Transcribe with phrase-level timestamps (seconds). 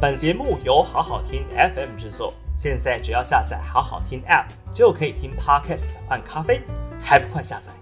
[0.00, 6.62] 本节目由好好听 FM 制作，现在只要下载好好听 App 就可以听 Podcast 换咖啡，
[7.02, 7.72] 还不快下载？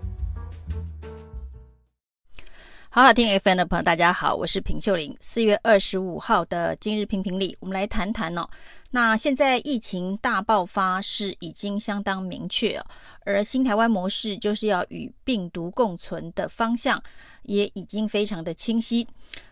[2.88, 5.14] 好好听 FM 的朋友，大家好，我是平秀玲。
[5.20, 8.48] 四月二十五号的今日评评里，我们来谈谈哦。
[8.96, 12.86] 那现在疫情大爆发是已经相当明确哦，
[13.26, 17.02] 而新台湾模式就是要与病毒共存的方向
[17.42, 19.06] 也已经非常的清晰。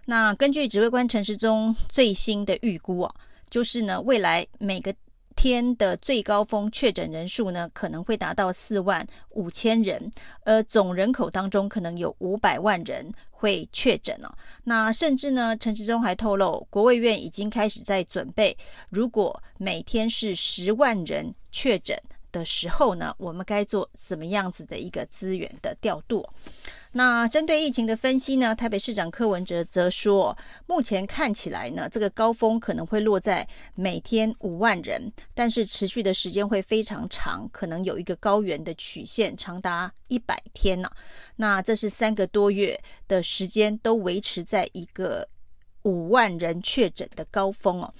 [0.06, 3.14] 那根据指挥官陈时中最新的预估哦，
[3.50, 4.94] 就是呢，未来每个
[5.44, 10.10] 天的最高峰确诊人数呢，可能会达到四万五千人，
[10.42, 14.38] 而总人口当中可能有五百万人会确诊了。
[14.64, 18.56] 那甚至呢，陈时中还透露，国卫院已经开始在准备，
[18.88, 21.94] 如果每天是十万人确诊
[22.32, 26.26] 的时候呢，我们该做什么样子的一个资源的调度？
[26.96, 40.88] 那针对疫情的分析呢，台北市长柯文哲则说，目前看起来呢，这个高峰可能会落在每天五万人，但是持续的时间会非常长，可能有一个高原的曲线，长达一百天呢、
[41.34, 45.28] 那这是三个多月的时间都维持在一个
[45.82, 47.92] 五万人确诊的高峰哦。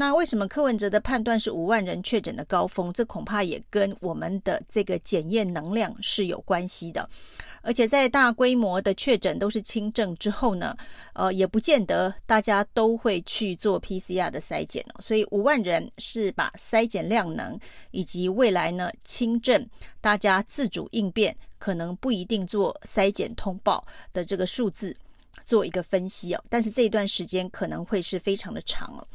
[0.00, 2.90] 那为什么柯文哲的判断是五万人确诊的高峰？
[2.90, 7.06] 这恐怕也跟我们的这个检验能量是有关系的。
[7.60, 10.74] 而且在大规模的确诊都是轻症之后呢，
[11.12, 15.02] 呃，也不见得大家都会去做 PCR 的筛检哦。
[15.02, 19.68] 所以五万人是把筛检量能以及未来呢轻症
[20.00, 24.96] 大家自主应变，可能不一定做筛检通报的这个数字
[25.44, 26.42] 做一个分析哦。
[26.48, 29.06] 但是这一段时间可能会是非常的长哦。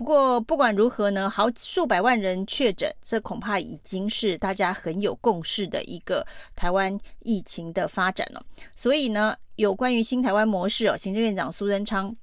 [0.00, 8.42] 不过不管如何呢，好数百万人确诊，这恐怕已经是大家很有共识的一个台湾疫情的发展了。
[8.74, 12.16] 所以呢，有关于新台湾模式哦，行政院长苏贞昌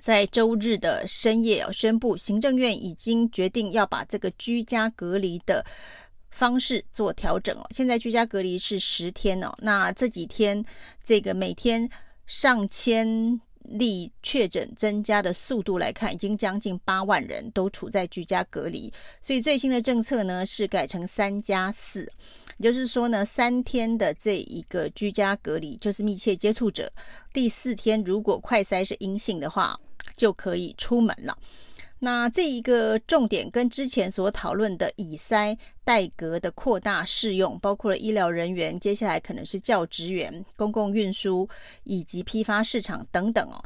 [0.00, 5.62] 在周日的深夜哦宣布，行政院已经决定要把这个居家隔离的
[6.30, 7.66] 方式做调整哦。
[7.68, 10.64] 现在居家隔离是十天哦，那这几天
[11.04, 11.86] 这个每天
[12.24, 13.38] 上千。
[13.64, 22.10] 例确诊增加的速度来看，已经将近八万人都处在居家隔离，所以最新的政策呢是改成三加四，
[22.58, 26.92] 也就是说呢，三天的这一个居家隔离就是密切接触者，
[27.32, 29.78] 第四天如果快筛是阴性的话，
[30.16, 31.38] 就可以出门了。
[32.04, 41.48] 那这一个重点跟之前所讨论的以塞代隔的扩大适用，包括了医疗人员，接下来可能是教职员、公共运输
[41.84, 43.64] 以及批发市场等等哦，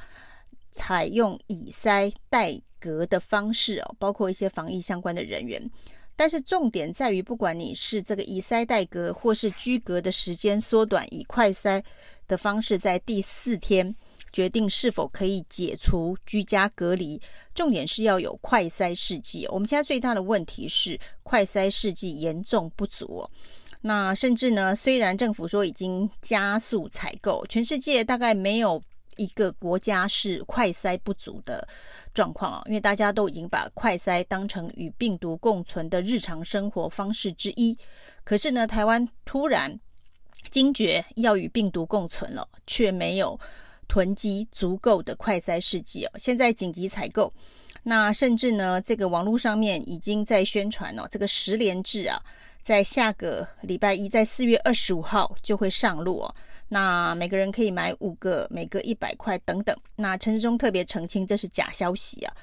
[0.71, 5.71] 采用以塞代隔的方式哦，包括一些防疫相关的人员。
[6.15, 11.83] 但是重点在于，不管你是这个以塞代隔，或是居隔的时间缩短，以快塞
[12.29, 13.97] 的方式在第四天。
[14.37, 17.19] 决定是否可以解除居家隔离，
[17.55, 19.47] 重点是要有快筛试剂。
[19.47, 23.31] 我们现在最大的问题是快筛试剂严重不足哦。
[23.81, 28.83] 那甚至呢，虽然政府说已经加速采购，全世界大概没有
[29.17, 31.67] 一个国家是快筛不足的
[32.13, 37.75] 状况啊，因为大家都已经把快筛当成与病毒共存的日常生活方式之一。
[38.23, 39.81] 可是呢，台湾突然
[40.51, 43.41] 惊觉要与病毒共存了，却没有。
[43.89, 47.33] 囤积足够的快筛试剂哦，现在紧急采购。
[47.83, 52.21] 那甚至呢，这个网络上面已经在宣传哦，这个十连制啊，
[52.65, 56.35] 在下个礼拜一，在四月二十五号就会上路哦。
[56.69, 59.77] 那每个人可以买五个，每个一百块等等。
[59.95, 62.35] 那陈志忠特别澄清，这是假消息啊。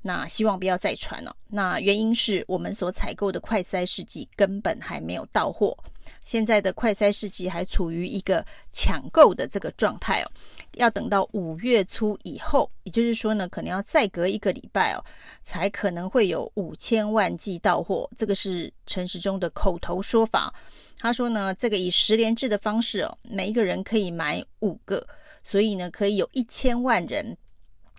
[0.00, 1.36] 那希望不要再传了。
[1.48, 5.76] 那原因是我们所采购的快筛试剂根本还没有到货，
[6.24, 10.30] 现在的快筛试剂还处于一个抢购的这个状态哦，
[10.72, 15.04] 要等到五月初以后，也就是说呢，可能要再隔一个礼拜哦，
[15.42, 18.08] 才可能会有五千万剂到货。
[18.16, 20.52] 这个是陈时中的口头说法。
[20.98, 25.06] 他说呢，这个以十连制的方式哦，每一个人可以买五个，
[25.44, 27.36] 所以呢，可以有一千万人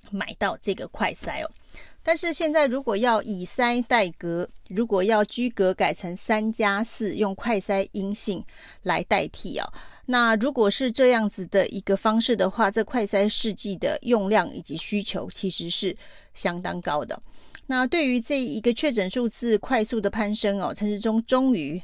[0.10, 1.52] 买到这个快筛哦。
[2.08, 8.42] 但是现在，如果要以筛代隔，如果要居隔改成三加四，用快筛阴性
[8.84, 9.68] 来代替啊，
[10.06, 15.94] 那如果是这样子的一个方式的话，这快筛试剂的用量以及需求其实是
[16.34, 17.22] 相当高的。
[17.66, 21.82] 那对于这一个确诊数字快速的攀升哦，陈时中终于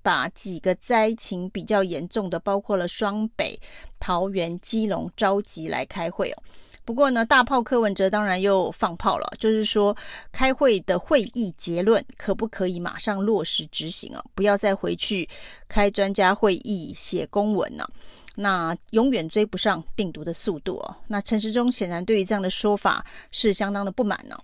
[0.00, 3.60] 把几个灾情比较严重的，包括了双北、
[4.00, 6.42] 桃园、基隆召集来开会哦。
[6.84, 9.96] 不过呢，大炮柯文哲当然又放炮了，就是说
[10.30, 14.22] 开会的会议结论可不可以马上落实执行啊？
[14.34, 15.28] 不要再回去
[15.66, 17.88] 开专家会议写公文了。
[18.36, 20.96] 那永远追不上病毒的速度哦。
[21.06, 24.36] 那陈时中显然对于这样的说法是相当的不满呢、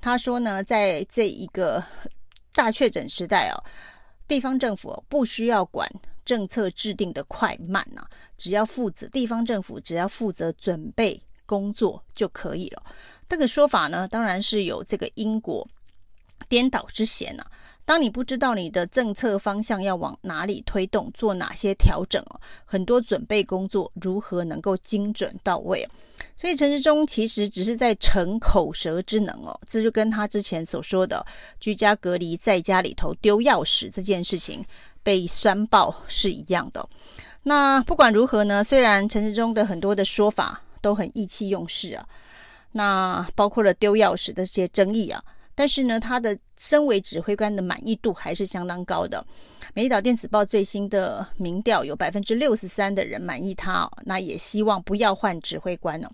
[0.00, 1.82] 他说呢，在这一个
[2.54, 3.56] 大确诊时代哦，
[4.26, 5.88] 地方政府不需要管
[6.24, 12.82] 政策制定的快慢呐、啊，只要负责地方政府只要负责准备工作就可以了。
[13.26, 15.66] 这个说法呢，当然是有这个因果
[16.46, 17.44] 颠倒之嫌呐、
[17.84, 25.88] 当你不知道你的政策方向要往哪里推动，做哪些调整哦，很多准备工作如何能够精准到位？
[26.36, 31.24] 所以陈时中其实只是在逞口舌之能哦，这就跟他之前所说的
[31.60, 34.64] 居家隔离在家里头丢钥匙这件事情
[35.02, 36.86] 被酸爆是一样的。
[37.42, 42.08] 那不管如何呢，虽然陈时中的很多的说法都很意气用事啊，
[42.72, 45.22] 那包括了丢钥匙的这些争议啊。
[45.54, 49.26] 但是呢，他的身为指挥官的满意度还是相当高的。
[49.74, 56.08] 美岛电子报最新的民调有百分之六十三的人满意他哦，那也希望不要换指挥官哦。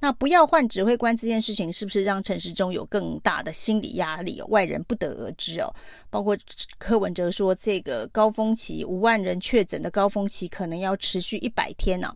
[0.00, 4.42] 那不要换指挥官这件事情，是不是让陈时中有更大的心理压力？
[4.48, 5.74] 外人不得而知哦。
[6.10, 6.36] 包括
[6.76, 12.14] 柯文哲说，这个高峰期五万人确诊的高峰期可能要持续一百天呢，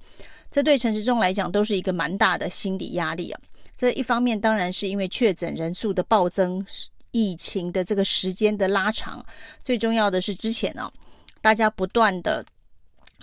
[0.50, 3.40] 这对陈时中来讲都是一个蛮大的心理压力啊。
[3.76, 6.64] 这一方面当然是因为确诊人数的暴增，
[7.12, 9.24] 疫情的这个时间的拉长，
[9.62, 10.90] 最重要的是之前呢、
[11.40, 12.44] 大家不断的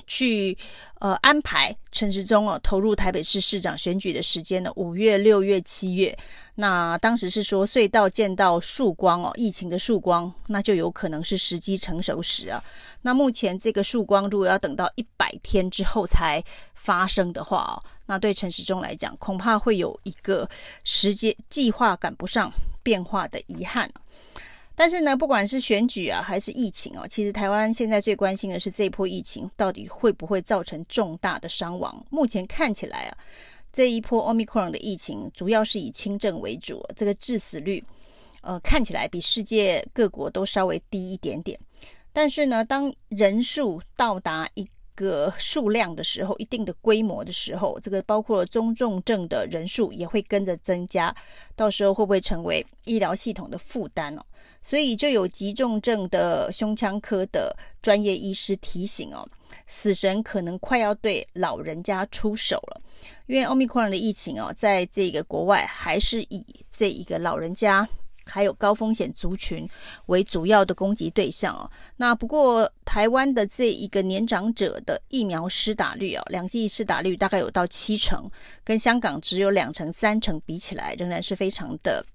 [0.08, 0.58] 去
[1.00, 6.16] 呃安排陈时中哦投入台北市市长选举的时间呢，五月、六月、七月，
[6.56, 12.64] 那当时是说隧道见到曙光哦，疫情的曙光，那就有可能是时机成熟时啊。
[13.02, 16.44] 那目前这个曙光如果要等到一百天之后才
[16.74, 20.48] 发生的话哦，那对陈时中来讲，恐怕会有一个
[20.84, 22.52] 时间计划赶不上
[22.84, 23.90] 变化的遗憾。
[24.76, 32.06] 但是呢，不管是选举啊，还是疫情哦，其实台湾现在最关心的是这一波疫情到底会不会造成重大的伤亡。
[32.10, 33.18] 目前看起来啊，
[33.72, 37.84] 这一波 Omicron 的疫情主要是以轻症为主，这个致死率，
[38.42, 41.58] 呃，看起来比世界各国都稍微低一点点。
[42.12, 51.16] 但是呢，当人数到达一个数量的时候，一定的规模的时候，这个包括了中重症的人数也会跟着增加，
[51.56, 54.22] 到时候会不会成为医疗系统的负担哦？
[54.62, 59.28] 所以就有急重症的胸腔科的专业医师提醒哦，
[59.68, 62.82] 死神可能快要对老人家出手了，
[63.28, 67.88] 因为 Omicron 的疫情哦，在这个国外还是以这一个老人家。
[68.26, 69.68] 还有高风险族群
[70.08, 71.70] 为主要的攻击对象哦。
[71.98, 78.30] 那不过台湾的这一个年长者的疫苗施打率哦，两剂施打率大概有到七成，
[78.64, 82.06] 跟香港只有两成三成比起来，仍然是非常的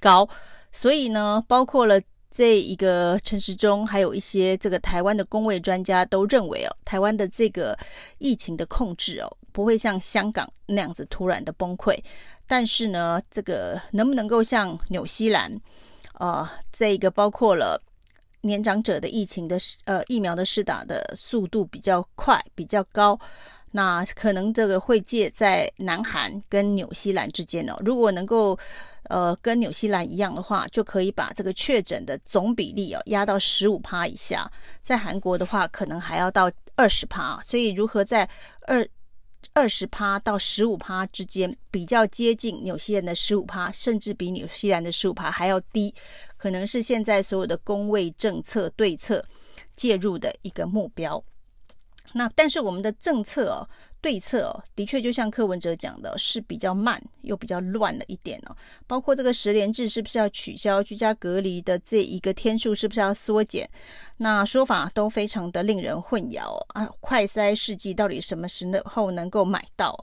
[0.00, 0.28] 高。
[0.72, 2.00] 所以呢，包括了
[2.30, 7.78] 这一个陈时中，还有一些这个台湾的公卫专家都认为哦，台湾的这个
[8.18, 11.98] 疫情的控制哦，不会像香港那样子突然的崩溃。
[12.46, 15.50] 但是呢，这个能不能够像纽西兰，
[16.18, 17.82] 呃，这个包括了
[18.42, 19.56] 年长者的疫情的
[19.86, 23.18] 呃疫苗的施打的速度比较快、比较高，
[23.70, 27.74] 那可能这个会介在南韩跟纽西兰之间哦。
[27.82, 28.56] 如果能够
[29.04, 34.48] 呃跟纽西兰一样的话，就可以把这个确诊的总比例哦压到十五趴以下。
[34.82, 37.40] 在韩国的话，可能还要到二十趴。
[37.42, 38.28] 所以如何在
[38.68, 38.86] 二
[39.52, 45.94] 二十趴到十五趴之间，比较接近纽西兰的十五趴，甚至比纽西兰的十五趴还要低，
[46.36, 49.24] 可能是现在所有的工位政策对策
[49.74, 51.22] 介入的一个目标。
[52.18, 53.68] 那但是我们的政策哦，
[54.00, 58.56] 对策哦，的确就像柯文哲讲的，是比较慢又比较乱了一点哦。
[58.86, 63.68] 包括这个十连制是不是要取消，居家隔离的这一个天数是不是要缩减？
[64.16, 66.88] 那说法都非常的令人混淆啊。
[67.00, 69.94] 快筛试剂到底什么时候能够买到？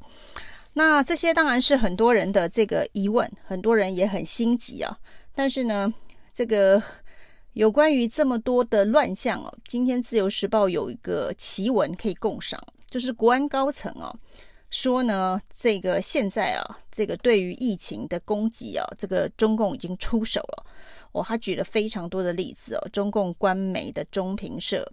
[0.73, 4.95] 那这些当然是很多人的这个疑问，很多人也很心急啊。
[5.33, 5.91] 但是呢，
[6.31, 6.79] 这个。
[7.53, 14.15] 有关于这么多的乱象哦，今天自由时报有一个奇文可以共赏，就是国安高层哦
[14.71, 20.65] 说呢，这个现在啊，这个对于疫情的攻击啊，这个中共已经出手了。
[21.11, 24.91] 哦，他举了非常多的例子哦，中共官媒的中评社，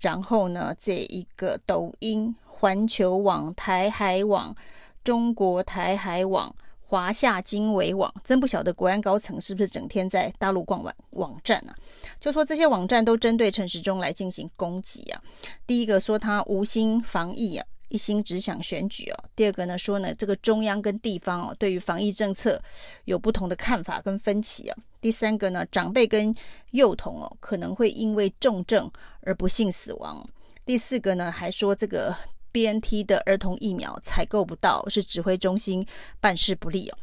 [0.00, 4.56] 然后呢，这一个抖音、环球网、台海网、
[5.04, 6.54] 中国台海网。
[6.90, 11.70] 华夏经纬网真不晓得国安高层是不是整天在大陆逛网网站啊？
[12.18, 15.22] 就说这些网站都针对陈时中来进行攻击啊。
[15.68, 19.24] 第一个说他无心防疫啊，一心只想选举啊。
[19.36, 22.60] 第二个呢说呢，这个中央跟地方哦，对于防疫政策
[23.04, 24.76] 有不同的看法跟分歧啊。
[25.00, 26.34] 第三个呢，长辈跟
[26.72, 30.28] 幼童哦可能会因为重症而不幸死亡。
[30.66, 32.12] 第四个呢还说这个
[32.52, 35.86] BNT 的儿童疫苗采购不到，是指挥中心
[36.20, 36.98] 办事不力哦。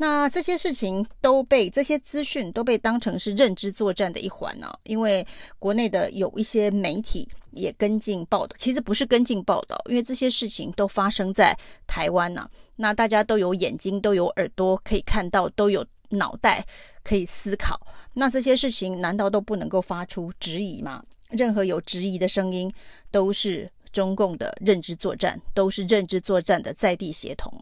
[0.00, 5.26] 那这些事情都被这些资讯都被当成是认知作战的一环呢、因为
[5.58, 11.52] 国内的有一些媒体也跟进报道，其实不是跟进报道，因为这些事情都发生在
[11.84, 16.64] 台湾呢、那大家都有眼睛，都有耳朵可以看到，都有脑袋
[17.02, 17.84] 可以思考。
[18.14, 21.02] 那这些事情难道都不能够发出质疑吗？
[21.30, 22.72] 任何有质疑的声音，
[23.10, 27.52] 都是中共的认知作战，都是认知作战的在地协同。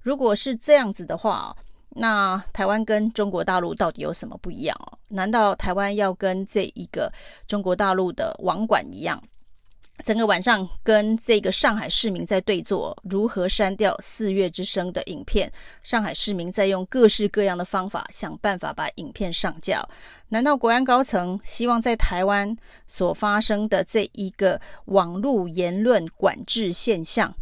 [0.00, 1.54] 如果是这样子的话，
[1.90, 4.96] 那台湾跟中国大陆到底有什么不一样哦？
[5.08, 7.12] 难道台湾要跟这一个
[7.46, 9.22] 中国大陆的网管一样，
[10.02, 15.50] 整个晚上跟这个上海市民在对坐，如何删掉《四月之声》的影片？
[15.82, 19.86] 上海市民在用各式各样的方法想办法把影片上架。
[20.28, 22.56] 难道国安高层希望在台湾
[22.88, 27.32] 所发生的这一个网络言论管制现象，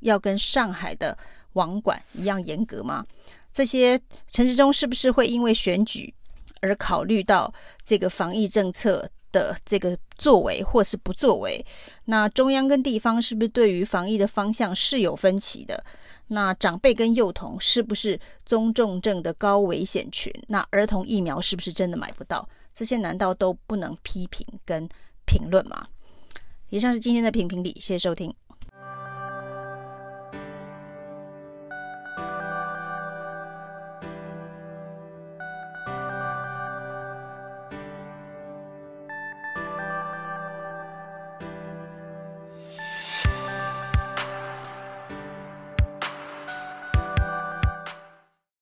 [0.00, 1.16] 要跟上海的
[1.54, 3.06] 网管一样严格吗？
[3.52, 6.12] 这些陈时中是不是会因为选举
[6.60, 7.52] 而考虑到
[7.84, 11.64] 这个防疫政策的这个作为或是不作为？
[12.04, 15.84] 那中央跟地方是不是对于防疫的方向是有分歧的？
[16.28, 20.32] 那长辈跟幼童是不是中重症的高危险群？
[20.48, 22.48] 那儿童疫苗是不是真的买不到？
[22.72, 24.88] 这些难道都不能批评跟
[25.26, 25.88] 评论吗？
[26.68, 28.32] 以上是今天的评评理，谢谢收听。